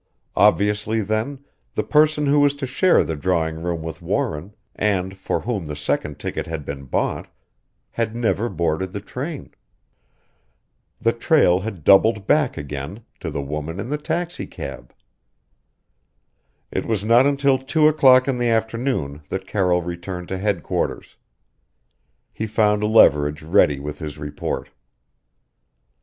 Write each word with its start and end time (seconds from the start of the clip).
Obviously, 0.35 1.01
then, 1.01 1.45
the 1.75 1.83
person 1.83 2.25
who 2.25 2.39
was 2.39 2.55
to 2.55 2.65
share 2.65 3.03
the 3.03 3.15
drawing 3.15 3.61
room 3.61 3.83
with 3.83 4.01
Warren, 4.01 4.55
and 4.75 5.15
for 5.15 5.41
whom 5.41 5.67
the 5.67 5.75
second 5.75 6.17
ticket 6.17 6.47
had 6.47 6.65
been 6.65 6.85
bought, 6.85 7.27
had 7.91 8.15
never 8.15 8.49
boarded 8.49 8.93
the 8.93 8.99
train. 8.99 9.53
The 10.99 11.13
trail 11.13 11.59
had 11.59 11.83
doubled 11.83 12.25
back 12.25 12.57
again 12.57 13.05
to 13.19 13.29
the 13.29 13.43
woman 13.43 13.79
in 13.79 13.89
the 13.91 13.99
taxicab. 13.99 14.91
It 16.71 16.87
was 16.87 17.03
not 17.03 17.27
until 17.27 17.59
two 17.59 17.87
o'clock 17.87 18.27
in 18.27 18.39
the 18.39 18.49
afternoon 18.49 19.21
that 19.29 19.45
Carroll 19.45 19.83
returned 19.83 20.29
to 20.29 20.39
headquarters. 20.39 21.15
He 22.33 22.47
found 22.47 22.83
Leverage 22.83 23.43
ready 23.43 23.79
with 23.79 23.99
his 23.99 24.17
report. 24.17 24.71